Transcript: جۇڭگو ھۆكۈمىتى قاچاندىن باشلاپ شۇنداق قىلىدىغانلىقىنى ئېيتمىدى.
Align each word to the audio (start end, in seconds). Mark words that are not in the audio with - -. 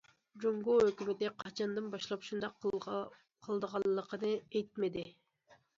جۇڭگو 0.43 0.77
ھۆكۈمىتى 0.83 1.29
قاچاندىن 1.43 1.91
باشلاپ 1.97 2.27
شۇنداق 2.31 2.57
قىلىدىغانلىقىنى 2.89 4.35
ئېيتمىدى. 4.43 5.11